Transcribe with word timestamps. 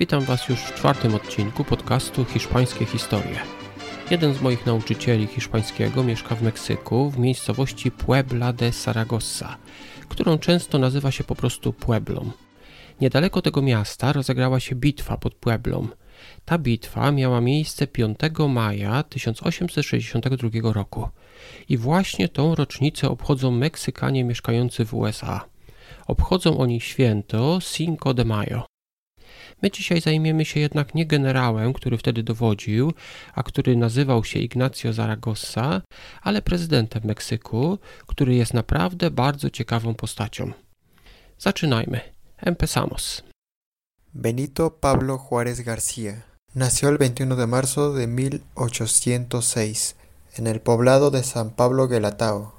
Witam 0.00 0.24
Was 0.24 0.48
już 0.48 0.60
w 0.60 0.74
czwartym 0.74 1.14
odcinku 1.14 1.64
podcastu 1.64 2.24
Hiszpańskie 2.24 2.86
Historie. 2.86 3.40
Jeden 4.10 4.34
z 4.34 4.40
moich 4.40 4.66
nauczycieli 4.66 5.26
hiszpańskiego 5.26 6.04
mieszka 6.04 6.34
w 6.34 6.42
Meksyku 6.42 7.10
w 7.10 7.18
miejscowości 7.18 7.90
Puebla 7.90 8.52
de 8.52 8.72
Zaragoza, 8.72 9.56
którą 10.08 10.38
często 10.38 10.78
nazywa 10.78 11.10
się 11.10 11.24
po 11.24 11.34
prostu 11.34 11.72
Pueblą. 11.72 12.30
Niedaleko 13.00 13.42
tego 13.42 13.62
miasta 13.62 14.12
rozegrała 14.12 14.60
się 14.60 14.74
bitwa 14.74 15.16
pod 15.16 15.34
Pueblą. 15.34 15.88
Ta 16.44 16.58
bitwa 16.58 17.12
miała 17.12 17.40
miejsce 17.40 17.86
5 17.86 18.18
maja 18.48 19.02
1862 19.02 20.72
roku 20.72 21.08
i 21.68 21.76
właśnie 21.76 22.28
tą 22.28 22.54
rocznicę 22.54 23.08
obchodzą 23.08 23.50
Meksykanie 23.50 24.24
mieszkający 24.24 24.84
w 24.84 24.94
USA. 24.94 25.44
Obchodzą 26.06 26.58
oni 26.58 26.80
święto 26.80 27.58
Cinco 27.62 28.14
de 28.14 28.24
Mayo. 28.24 28.70
My 29.62 29.70
dzisiaj 29.70 30.00
zajmiemy 30.00 30.44
się 30.44 30.60
jednak 30.60 30.94
nie 30.94 31.06
generałem, 31.06 31.72
który 31.72 31.98
wtedy 31.98 32.22
dowodził, 32.22 32.92
a 33.34 33.42
który 33.42 33.76
nazywał 33.76 34.24
się 34.24 34.38
Ignacio 34.38 34.92
Zaragoza, 34.92 35.82
ale 36.22 36.42
prezydentem 36.42 37.02
Meksyku, 37.04 37.78
który 38.06 38.34
jest 38.34 38.54
naprawdę 38.54 39.10
bardzo 39.10 39.50
ciekawą 39.50 39.94
postacią. 39.94 40.52
Zaczynajmy. 41.38 42.00
Empezamos. 42.36 43.22
Benito 44.14 44.70
Pablo 44.70 45.18
Juárez 45.18 45.60
García 45.60 46.30
nació 46.54 46.88
el 46.88 46.98
21 46.98 47.36
de 47.36 47.46
marzo 47.46 47.92
de 47.92 48.06
1806 48.06 49.94
en 50.36 50.46
el 50.46 50.60
poblado 50.60 51.10
de 51.10 51.22
San 51.22 51.50
Pablo 51.50 51.86
Guelatao, 51.86 52.52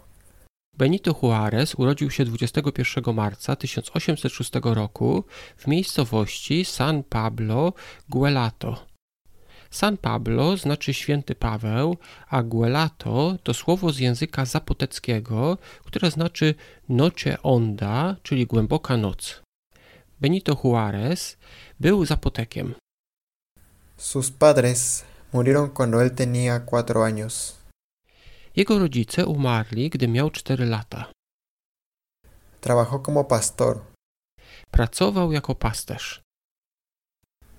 Benito 0.78 1.14
Juárez 1.14 1.76
urodził 1.76 2.12
się 2.12 2.26
21 2.26 3.16
marca 3.16 3.56
1806 3.56 4.52
roku 4.64 5.24
w 5.58 5.68
miejscowości 5.68 6.66
San 6.66 7.04
Pablo 7.04 7.74
Guelato. 8.10 8.86
San 9.72 9.98
Pablo 9.98 10.58
znaczy 10.58 10.94
święty 10.94 11.36
Paweł, 11.36 11.98
a 12.30 12.44
Guelato 12.44 13.38
to 13.44 13.54
słowo 13.54 13.92
z 13.92 14.00
języka 14.00 14.46
zapoteckiego, 14.46 15.58
które 15.86 16.12
znaczy 16.12 16.56
noche 16.90 17.42
onda, 17.44 18.16
czyli 18.24 18.46
głęboka 18.46 18.98
noc. 18.98 19.42
Benito 20.22 20.56
Juárez 20.64 21.38
był 21.80 22.06
zapotekiem. 22.06 22.74
Sus 23.98 24.32
padres 24.32 25.04
murieron 25.34 25.70
cuando 25.70 26.02
él 26.02 26.12
tenía 26.12 26.66
cuatro 26.66 27.04
años. 27.04 27.61
Jego 28.56 28.80
rodzice 28.80 29.26
umarli, 29.26 29.90
gdy 29.90 30.08
miał 30.08 30.32
4 30.32 30.66
lata. 30.66 31.12
Trabajó 32.62 33.00
como 33.00 33.24
pastor. 33.24 33.82
Pracował 34.72 35.32
jako 35.32 35.56
pasterz. 35.56 36.22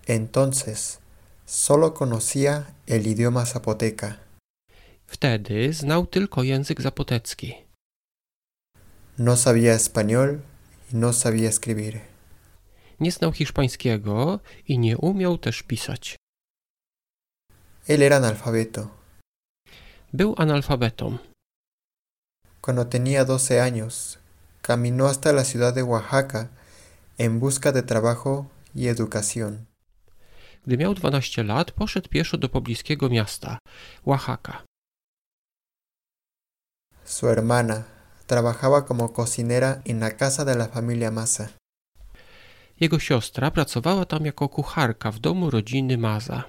Entonces, 0.07 0.99
solo 1.47 1.95
conocía 1.95 2.65
el 2.87 3.07
idioma 3.07 3.45
zapoteca. 3.45 4.15
Wtedy 5.07 5.73
znał 5.73 6.07
tylko 6.07 6.43
język 6.43 6.81
zapotecki. 6.81 7.55
No 9.19 9.37
sabía 9.37 9.75
español 9.75 10.41
y 10.93 10.97
no 10.97 11.13
sabía 11.13 11.49
escribir. 11.49 12.01
Nie 13.01 13.13
znał 13.13 13.33
hiszpańskiego 13.33 14.41
i 14.69 14.79
nie 14.79 14.99
umiał 14.99 15.39
też 15.39 15.63
pisać. 15.63 16.17
Él 17.89 18.03
era 18.03 18.17
analfabeto. 18.17 19.02
Był 20.15 20.35
analfabetą. 20.39 21.19
Cuando 22.61 22.87
tenía 22.87 23.25
12 23.25 23.61
años, 23.61 24.19
caminó 24.63 25.07
hasta 25.07 25.33
la 25.33 25.45
ciudad 25.45 25.75
de 25.75 25.83
Oaxaca 25.83 26.51
en 27.19 27.41
busca 27.41 27.73
de 27.73 27.83
trabajo 27.83 28.47
y 28.75 28.89
educación. 28.89 29.67
Gdy 30.67 30.77
miał 30.77 30.95
12 30.95 31.43
lat, 31.45 31.71
poszedł 31.71 32.09
pieszo 32.09 32.37
do 32.39 32.49
pobliskiego 32.49 33.09
miasta, 33.09 33.59
Oaxaca. 34.05 34.65
Su 37.05 37.29
hermana 37.29 37.85
trabajaba 38.27 38.85
como 38.87 39.13
cocinera 39.13 39.83
en 39.85 40.01
la 40.01 40.11
casa 40.17 40.45
de 40.45 40.55
la 40.55 40.69
familia 40.69 41.11
Maza. 41.11 41.49
Jego 42.81 43.01
siostra 43.01 43.51
pracowała 43.51 44.05
tam 44.05 44.25
jako 44.25 44.49
kucharka 44.49 45.11
w 45.11 45.19
domu 45.19 45.51
rodziny 45.51 45.99
Maza. 45.99 46.45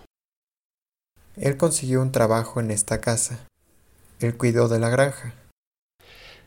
Él 1.37 1.57
consiguió 1.57 2.01
un 2.01 2.11
trabajo 2.11 2.59
en 2.59 2.71
esta 2.71 2.97
casa. 3.01 3.52
Él 4.23 4.37
cuidó 4.37 4.69
de 4.69 4.79
la 4.79 4.89
granja. 4.89 5.31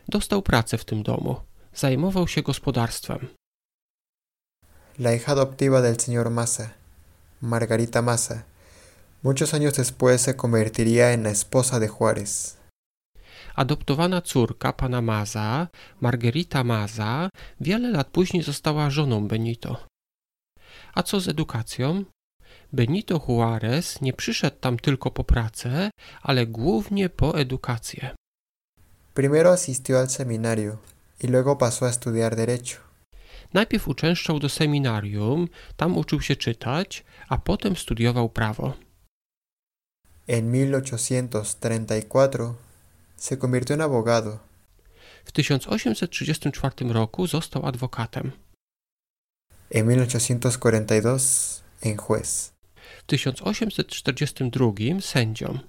Dostał 0.07 0.41
pracę 0.41 0.77
w 0.77 0.85
tym 0.85 1.03
domu. 1.03 1.41
Zajmował 1.73 2.27
się 2.27 2.41
gospodarstwem. 2.41 3.27
La 4.99 5.13
hija 5.13 5.27
adoptiva 5.27 5.81
del 5.81 5.97
señor 5.97 6.29
Maza, 6.31 6.69
Margarita 7.41 8.01
Maza, 8.01 8.43
muchos 9.23 9.53
años 9.53 9.73
después 9.73 10.21
se 10.21 10.35
convertiría 10.35 11.13
en 11.13 11.23
la 11.23 11.29
esposa 11.29 11.79
de 11.79 11.87
Juárez. 11.87 12.57
Adoptowana 13.55 14.21
córka 14.21 14.73
pana 14.73 15.01
Maza, 15.01 15.67
Margarita 16.01 16.63
Maza, 16.63 17.29
wiele 17.61 17.91
lat 17.91 18.07
później 18.07 18.43
została 18.43 18.89
żoną 18.89 19.27
Benito. 19.27 19.85
A 20.93 21.03
co 21.03 21.19
z 21.19 21.27
edukacją? 21.27 22.05
Benito 22.77 23.19
Juárez 23.19 24.01
nie 24.01 24.13
przyszedł 24.13 24.57
tam 24.59 24.77
tylko 24.77 25.11
po 25.11 25.23
pracę, 25.23 25.89
ale 26.21 26.47
głównie 26.47 27.09
po 27.09 27.39
edukację. 27.39 28.09
Primero 29.13 29.51
asistió 29.51 29.99
al 29.99 30.09
seminario 30.09 30.77
y 31.23 31.27
luego 31.27 31.55
pasó 31.55 31.85
a 31.85 31.89
estudiar 31.89 32.35
derecho. 32.35 32.77
Najpierw 33.53 33.87
uczęszczał 33.87 34.39
do 34.39 34.49
seminarium, 34.49 35.47
tam 35.77 35.97
uczył 35.97 36.21
się 36.21 36.35
czytać, 36.35 37.03
a 37.29 37.37
potem 37.37 37.75
studiował 37.75 38.29
prawo. 38.29 38.73
En 40.27 40.51
1834 40.51 42.53
se 43.17 43.37
convirtió 43.37 43.73
en 43.73 43.81
abogado. 43.81 44.39
W 45.25 45.31
1834 45.31 46.93
roku 46.93 47.27
został 47.27 47.65
adwokatem. 47.65 48.31
En 49.71 49.87
1842 49.87 51.17
en 51.81 51.97
juez. 51.97 52.56
W 52.97 53.03
1842 53.03 55.01
sędzią. 55.01 55.59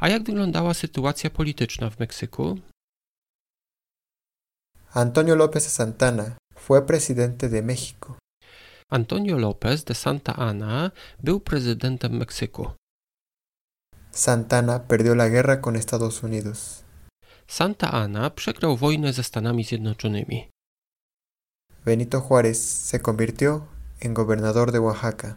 A 0.00 0.08
jak 0.08 0.22
wyglądała 0.22 0.74
sytuacja 0.74 1.30
polityczna 1.30 1.90
w 1.90 1.98
Meksyku? 1.98 2.58
Antonio 4.94 5.34
López 5.34 5.64
de 5.64 5.70
Santana 5.70 6.36
fue 6.54 6.86
presidente 6.86 7.48
de 7.48 7.62
México. 7.62 8.16
Antonio 8.90 9.38
López 9.38 9.84
de 9.84 9.94
Santa 9.94 10.36
Anna 10.36 10.90
był 11.22 11.40
prezydentem 11.40 12.12
Meksyku. 12.12 12.70
Santana 14.10 14.78
perdió 14.78 15.14
la 15.14 15.28
guerra 15.28 15.60
con 15.60 15.76
Estados 15.76 16.22
Unidos. 16.22 16.84
Santa 17.46 17.90
Anna 17.90 18.30
przegrał 18.30 18.76
wojnę 18.76 19.12
ze 19.12 19.22
Stanami 19.22 19.64
Zjednoczonymi. 19.64 20.48
Benito 21.84 22.20
Juárez 22.20 22.58
se 22.88 23.00
convirtió 23.00 23.66
en 24.00 24.14
gobernador 24.14 24.72
de 24.72 24.80
Oaxaca. 24.80 25.36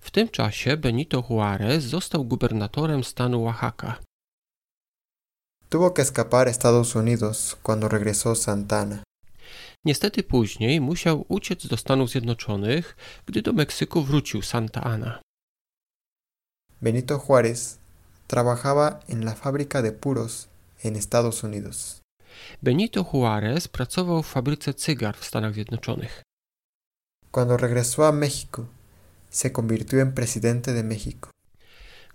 W 0.00 0.10
tym 0.10 0.28
czasie 0.28 0.76
Benito 0.76 1.22
Juárez 1.22 1.84
został 1.84 2.24
gubernatorem 2.24 3.04
stanu 3.04 3.44
Oaxaca. 3.44 4.00
Tuvo 5.68 5.90
que 5.90 6.02
escapar 6.02 6.48
a 6.48 6.50
Estados 6.50 6.96
Unidos 6.96 7.56
cuando 7.62 7.88
regresó 7.88 8.34
Santana. 8.34 9.02
Niestety 9.84 10.22
później 10.22 10.80
musiał 10.80 11.24
uciec 11.28 11.66
do 11.66 11.76
Stanów 11.76 12.10
Zjednoczonych, 12.10 12.96
gdy 13.26 13.42
do 13.42 13.52
Meksyku 13.52 14.02
wrócił 14.02 14.42
Santa 14.42 14.84
Anna. 14.84 15.20
Benito 16.82 17.18
Juárez 17.18 17.78
trabajaba 18.26 19.00
en 19.08 19.24
la 19.24 19.34
fábrica 19.34 19.82
de 19.82 19.92
puros 19.92 20.48
en 20.84 20.96
Estados 20.96 21.44
Unidos. 21.44 22.00
Benito 22.62 23.04
Juárez 23.04 23.68
pracował 23.68 24.22
w 24.22 24.26
fabryce 24.26 24.74
cygar 24.74 25.16
w 25.16 25.24
Stanach 25.24 25.54
Zjednoczonych. 25.54 26.22
Cuando 27.30 27.56
regresó 27.56 28.06
a 28.06 28.12
México, 28.12 28.66
se 29.30 29.50
convirtió 29.52 30.00
en 30.00 30.12
presidente 30.12 30.72
de 30.72 30.82
México. 30.82 31.30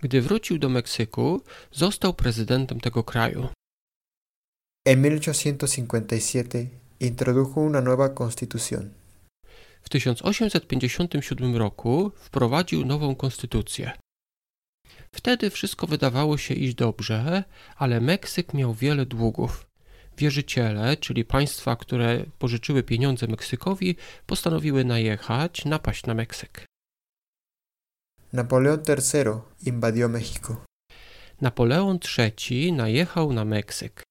Gdy 0.01 0.21
wrócił 0.21 0.57
do 0.57 0.69
Meksyku, 0.69 1.41
został 1.71 2.13
prezydentem 2.13 2.79
tego 2.79 3.03
kraju. 3.03 3.49
En 4.85 5.01
1857 5.01 6.69
introdujo 6.99 7.59
una 7.59 7.81
nueva 7.81 8.09
constitución. 8.09 8.89
W 9.81 9.89
1857 9.89 11.55
roku 11.55 12.11
wprowadził 12.15 12.85
nową 12.85 13.15
konstytucję. 13.15 13.91
Wtedy 15.15 15.49
wszystko 15.49 15.87
wydawało 15.87 16.37
się 16.37 16.53
iść 16.53 16.75
dobrze, 16.75 17.43
ale 17.75 18.01
Meksyk 18.01 18.53
miał 18.53 18.73
wiele 18.73 19.05
długów. 19.05 19.67
Wierzyciele, 20.17 20.97
czyli 20.97 21.25
państwa, 21.25 21.75
które 21.75 22.25
pożyczyły 22.39 22.83
pieniądze 22.83 23.27
Meksykowi, 23.27 23.95
postanowiły 24.25 24.85
najechać, 24.85 25.65
napaść 25.65 26.05
na 26.05 26.13
Meksyk. 26.13 26.65
Napoleón 28.33 28.81
III 28.87 29.43
invadió 29.65 30.09
México. 30.09 30.65
Napoleon 31.41 31.99
III 32.17 32.71
najechał 32.71 33.33
na 33.33 33.45
Meksyk. 33.45 34.03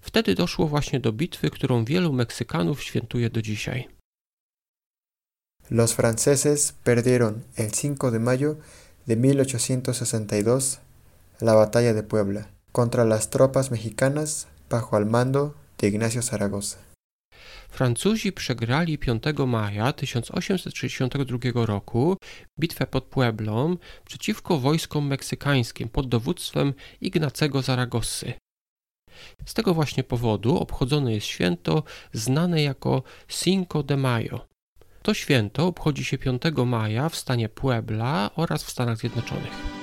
Wtedy 0.00 0.34
doszło 0.34 0.66
właśnie 0.66 1.00
do 1.00 1.12
bitwy, 1.12 1.50
którą 1.50 1.84
wielu 1.84 2.12
Meksykanów 2.12 2.82
świętuje 2.82 3.30
do 3.30 3.42
dzisiaj. 3.42 3.88
Los 5.70 5.92
franceses 5.92 6.72
perdieron 6.84 7.40
el 7.56 7.70
5 7.70 8.10
de 8.12 8.18
mayo 8.18 8.56
de 9.06 9.16
1862 9.16 10.80
la 11.40 11.54
batalla 11.54 11.94
de 11.94 12.02
Puebla 12.02 12.48
contra 12.72 13.04
las 13.04 13.30
tropas 13.30 13.70
mexicanas 13.70 14.46
bajo 14.68 14.98
el 14.98 15.06
mando 15.06 15.54
de 15.78 15.88
Ignacio 15.88 16.22
Zaragoza. 16.22 16.89
Francuzi 17.70 18.32
przegrali 18.32 18.98
5 18.98 19.22
maja 19.46 19.92
1862 19.92 21.66
roku 21.66 22.16
bitwę 22.58 22.86
pod 22.86 23.04
Pueblą 23.04 23.76
przeciwko 24.04 24.58
wojskom 24.58 25.06
meksykańskim 25.06 25.88
pod 25.88 26.08
dowództwem 26.08 26.74
Ignacego 27.00 27.62
Zaragosy. 27.62 28.32
Z 29.46 29.54
tego 29.54 29.74
właśnie 29.74 30.04
powodu 30.04 30.58
obchodzone 30.58 31.12
jest 31.14 31.26
święto 31.26 31.82
znane 32.12 32.62
jako 32.62 33.02
Cinco 33.28 33.82
de 33.82 33.96
Mayo. 33.96 34.46
To 35.02 35.14
święto 35.14 35.66
obchodzi 35.66 36.04
się 36.04 36.18
5 36.18 36.42
maja 36.66 37.08
w 37.08 37.16
stanie 37.16 37.48
Puebla 37.48 38.30
oraz 38.36 38.64
w 38.64 38.70
Stanach 38.70 38.98
Zjednoczonych. 38.98 39.80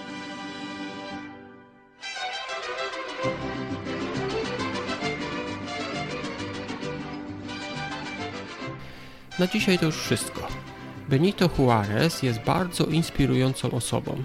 Na 9.39 9.48
dzisiaj 9.48 9.80
to 9.80 9.86
już 9.86 9.95
wszystko. 9.95 10.48
Benito 11.10 11.50
Juarez 11.57 12.24
jest 12.24 12.39
bardzo 12.39 12.86
inspirującą 12.86 13.72
osobą. 13.72 14.24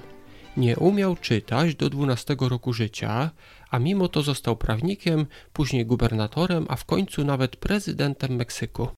Nie 0.56 0.76
umiał 0.76 1.16
czytać 1.16 1.74
do 1.74 1.90
12 1.90 2.36
roku 2.40 2.72
życia, 2.72 3.30
a 3.70 3.78
mimo 3.78 4.08
to 4.08 4.22
został 4.22 4.56
prawnikiem, 4.56 5.26
później 5.52 5.86
gubernatorem, 5.86 6.66
a 6.68 6.76
w 6.76 6.84
końcu 6.84 7.24
nawet 7.24 7.56
prezydentem 7.56 8.36
Meksyku. 8.36 8.88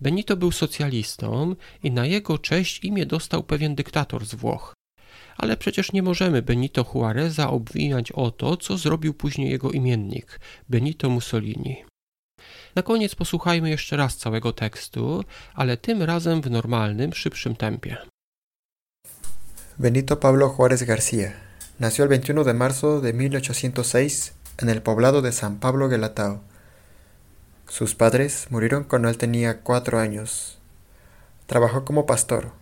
Benito 0.00 0.36
był 0.36 0.52
socjalistą 0.52 1.56
i 1.82 1.90
na 1.90 2.06
jego 2.06 2.38
cześć 2.38 2.84
imię 2.84 3.06
dostał 3.06 3.42
pewien 3.42 3.74
dyktator 3.74 4.26
z 4.26 4.34
Włoch. 4.34 4.74
Ale 5.36 5.56
przecież 5.56 5.92
nie 5.92 6.02
możemy 6.02 6.42
Benito 6.42 6.86
Juareza 6.94 7.50
obwiniać 7.50 8.12
o 8.12 8.30
to, 8.30 8.56
co 8.56 8.76
zrobił 8.76 9.14
później 9.14 9.50
jego 9.50 9.70
imiennik, 9.70 10.40
Benito 10.68 11.10
Mussolini. 11.10 11.89
Na 12.74 12.82
koniec 12.82 13.14
posłuchajmy 13.14 13.70
jeszcze 13.70 13.96
raz 13.96 14.16
całego 14.16 14.52
tekstu, 14.52 15.24
ale 15.54 15.76
tym 15.76 16.02
razem 16.02 16.42
w 16.42 16.50
normalnym, 16.50 17.12
szybszym 17.12 17.56
tempie. 17.56 17.96
Benito 19.78 20.16
Pablo 20.16 20.48
Juárez 20.48 20.82
García 20.82 21.32
nació 21.78 22.04
el 22.04 22.08
21 22.08 22.44
de 22.44 22.54
marzo 22.54 23.00
de 23.00 23.12
1806 23.12 24.34
en 24.58 24.68
el 24.68 24.82
poblado 24.82 25.22
de 25.22 25.32
San 25.32 25.56
Pablo 25.56 25.88
Guelatao. 25.88 26.40
Sus 27.68 27.94
padres 27.94 28.46
murieron 28.50 28.84
cuando 28.84 29.08
él 29.08 29.16
tenía 29.16 29.60
cuatro 29.60 29.98
años. 29.98 30.58
Trabajó 31.46 31.84
como 31.84 32.04
pastor. 32.04 32.52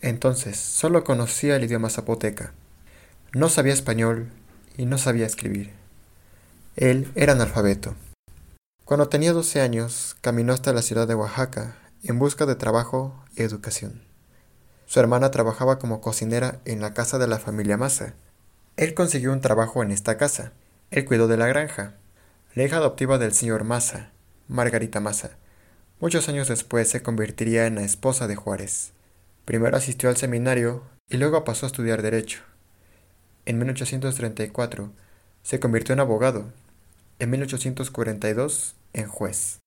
Entonces 0.00 0.56
solo 0.56 1.04
conocía 1.04 1.56
el 1.56 1.64
idioma 1.64 1.90
zapoteca. 1.90 2.52
No 3.32 3.48
sabía 3.48 3.74
español 3.74 4.30
y 4.78 4.86
no 4.86 4.98
sabía 4.98 5.26
escribir. 5.26 5.72
Él 6.76 7.10
era 7.14 7.32
analfabeto. 7.34 7.94
Cuando 8.86 9.08
tenía 9.08 9.32
12 9.32 9.60
años, 9.62 10.16
caminó 10.20 10.52
hasta 10.52 10.72
la 10.72 10.80
ciudad 10.80 11.08
de 11.08 11.16
Oaxaca 11.16 11.76
en 12.04 12.20
busca 12.20 12.46
de 12.46 12.54
trabajo 12.54 13.20
y 13.34 13.42
educación. 13.42 14.04
Su 14.86 15.00
hermana 15.00 15.32
trabajaba 15.32 15.80
como 15.80 16.00
cocinera 16.00 16.60
en 16.64 16.80
la 16.80 16.94
casa 16.94 17.18
de 17.18 17.26
la 17.26 17.40
familia 17.40 17.76
Massa. 17.76 18.14
Él 18.76 18.94
consiguió 18.94 19.32
un 19.32 19.40
trabajo 19.40 19.82
en 19.82 19.90
esta 19.90 20.16
casa. 20.16 20.52
Él 20.92 21.04
cuidó 21.04 21.26
de 21.26 21.36
la 21.36 21.48
granja. 21.48 21.94
La 22.54 22.62
hija 22.62 22.76
adoptiva 22.76 23.18
del 23.18 23.32
señor 23.32 23.64
Massa, 23.64 24.12
Margarita 24.46 25.00
Massa, 25.00 25.30
muchos 25.98 26.28
años 26.28 26.46
después 26.46 26.88
se 26.88 27.02
convertiría 27.02 27.66
en 27.66 27.74
la 27.74 27.82
esposa 27.82 28.28
de 28.28 28.36
Juárez. 28.36 28.92
Primero 29.44 29.76
asistió 29.76 30.10
al 30.10 30.16
seminario 30.16 30.84
y 31.08 31.16
luego 31.16 31.42
pasó 31.42 31.66
a 31.66 31.70
estudiar 31.70 32.02
Derecho. 32.02 32.38
En 33.46 33.58
1834 33.58 34.92
se 35.42 35.58
convirtió 35.58 35.92
en 35.92 35.98
abogado 35.98 36.52
en 37.18 37.30
1842 37.30 38.74
en 38.92 39.08
juez. 39.08 39.60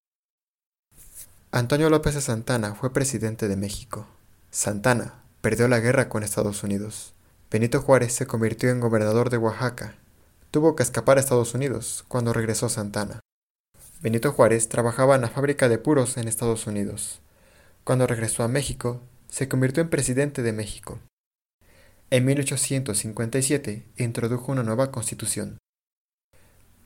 Antonio 1.51 1.89
López 1.89 2.13
de 2.13 2.21
Santana 2.21 2.75
fue 2.75 2.93
presidente 2.93 3.47
de 3.47 3.55
México. 3.55 4.07
Santana 4.51 5.23
perdió 5.41 5.67
la 5.67 5.79
guerra 5.79 6.09
con 6.09 6.23
Estados 6.23 6.63
Unidos. 6.63 7.13
Benito 7.49 7.81
Juárez 7.81 8.13
se 8.13 8.27
convirtió 8.27 8.69
en 8.69 8.79
gobernador 8.79 9.31
de 9.31 9.37
Oaxaca. 9.37 9.95
Tuvo 10.51 10.75
que 10.75 10.83
escapar 10.83 11.17
a 11.17 11.21
Estados 11.21 11.55
Unidos 11.55 12.05
cuando 12.07 12.33
regresó 12.33 12.69
Santana. 12.69 13.19
Benito 14.01 14.31
Juárez 14.31 14.69
trabajaba 14.69 15.15
en 15.15 15.21
la 15.21 15.29
fábrica 15.29 15.67
de 15.69 15.79
puros 15.79 16.17
en 16.17 16.27
Estados 16.27 16.67
Unidos. 16.67 17.19
Cuando 17.83 18.05
regresó 18.05 18.43
a 18.43 18.47
México, 18.47 19.01
se 19.27 19.49
convirtió 19.49 19.81
en 19.81 19.89
presidente 19.89 20.43
de 20.43 20.53
México. 20.53 20.99
En 22.11 22.25
1857 22.25 23.85
introdujo 23.97 24.51
una 24.51 24.63
nueva 24.63 24.91
constitución. 24.91 25.57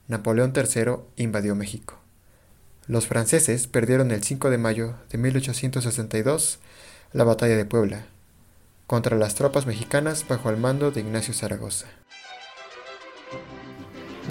Napoleón 0.07 0.53
III 0.55 0.95
invadió 1.17 1.55
México. 1.55 1.99
Los 2.87 3.07
franceses 3.07 3.67
perdieron 3.67 4.11
el 4.11 4.23
5 4.23 4.49
de 4.49 4.57
mayo 4.57 4.95
de 5.09 5.17
1862 5.17 6.59
la 7.13 7.23
batalla 7.23 7.55
de 7.55 7.65
Puebla 7.65 8.05
contra 8.87 9.17
las 9.17 9.35
tropas 9.35 9.65
mexicanas 9.65 10.27
bajo 10.27 10.49
el 10.49 10.57
mando 10.57 10.91
de 10.91 11.01
Ignacio 11.01 11.33
Zaragoza. 11.33 11.87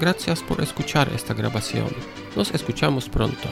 Gracias 0.00 0.42
por 0.42 0.60
escuchar 0.60 1.08
esta 1.14 1.34
grabación. 1.34 1.88
Nos 2.36 2.52
escuchamos 2.52 3.08
pronto. 3.08 3.48